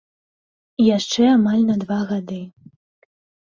[0.97, 2.41] Яшчэ амаль на два гады.